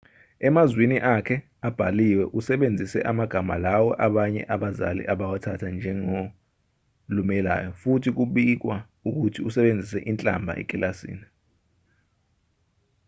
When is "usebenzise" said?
2.39-2.99, 9.47-9.99